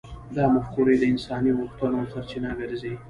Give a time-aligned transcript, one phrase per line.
[0.35, 2.93] دا مفکورې د انساني غوښتنو سرچینه ګرځي.